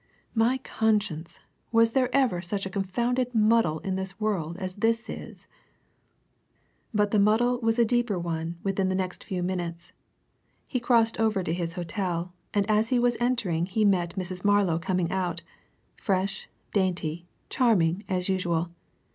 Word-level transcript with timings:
My 0.33 0.57
conscience! 0.57 1.41
was 1.71 1.91
there 1.91 2.09
ever 2.11 2.41
such 2.41 2.65
a 2.65 2.71
confounded 2.71 3.35
muddle 3.35 3.77
in 3.81 3.97
this 3.97 4.19
world 4.19 4.57
as 4.57 4.77
this 4.77 5.07
is!" 5.07 5.45
But 6.91 7.11
the 7.11 7.19
muddle 7.19 7.59
was 7.59 7.77
a 7.77 7.85
deeper 7.85 8.17
one 8.17 8.57
within 8.63 8.89
the 8.89 8.95
next 8.95 9.23
few 9.23 9.43
minutes. 9.43 9.91
He 10.65 10.79
crossed 10.79 11.19
over 11.19 11.43
to 11.43 11.53
his 11.53 11.73
hotel, 11.73 12.33
and 12.51 12.67
as 12.67 12.89
he 12.89 12.97
was 12.97 13.15
entering 13.19 13.67
he 13.67 13.85
met 13.85 14.15
Mrs. 14.15 14.43
Marlow 14.43 14.79
coming 14.79 15.11
out, 15.11 15.43
fresh, 15.97 16.49
dainty, 16.73 17.27
charming, 17.51 18.03
as 18.09 18.27
usual. 18.27 18.71